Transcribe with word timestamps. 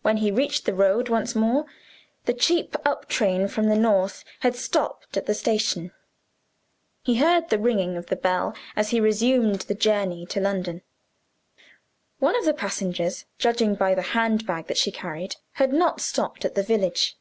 When 0.00 0.16
he 0.16 0.30
reached 0.30 0.64
the 0.64 0.72
road 0.72 1.10
once 1.10 1.34
more, 1.34 1.66
the 2.24 2.32
cheap 2.32 2.74
up 2.86 3.06
train 3.06 3.48
from 3.48 3.68
the 3.68 3.76
North 3.76 4.24
had 4.40 4.56
stopped 4.56 5.14
at 5.18 5.26
the 5.26 5.34
station. 5.34 5.92
He 7.02 7.16
heard 7.16 7.50
the 7.50 7.58
ringing 7.58 7.98
of 7.98 8.06
the 8.06 8.16
bell 8.16 8.54
as 8.76 8.94
it 8.94 9.00
resumed 9.02 9.60
the 9.60 9.74
journey 9.74 10.24
to 10.24 10.40
London. 10.40 10.80
One 12.18 12.34
of 12.34 12.46
the 12.46 12.54
passengers 12.54 13.26
(judging 13.36 13.74
by 13.74 13.94
the 13.94 14.00
handbag 14.16 14.68
that 14.68 14.78
she 14.78 14.90
carried) 14.90 15.36
had 15.52 15.70
not 15.70 16.00
stopped 16.00 16.46
at 16.46 16.54
the 16.54 16.62
village. 16.62 17.18